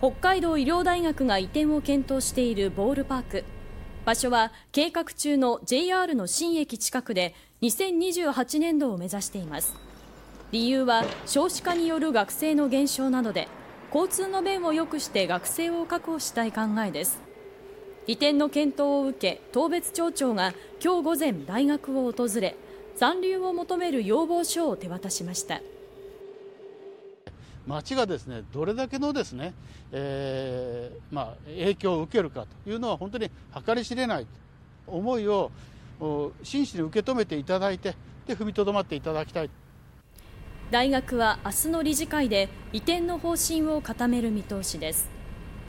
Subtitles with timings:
[0.00, 3.44] 北海道医療大学が移転を検討しているボールパーク。
[4.06, 9.74] 場所は計画中の JR の新駅近くで2028年度を目指しています。
[10.52, 13.46] 理由は少子化による学生の減少などで
[13.94, 17.20] 交通の便を良くして学生を確保したい考えです。
[18.06, 22.56] 移転の検討を受け当別町長が今日午前大学を訪れ
[22.96, 25.60] 残留を求める要望書を手渡しました。
[27.70, 29.54] 町がですねどれだけのですね、
[29.92, 33.30] えー、まあ、影響を受けるかというのは本当に
[33.64, 34.26] 計り知れない
[34.86, 35.52] 思いを
[36.42, 37.94] 真摯に受け止めていただいて
[38.26, 39.50] で踏みとどまっていただきたい。
[40.70, 45.19] 大学は明日の理事会で移転の方針を固める見通しです。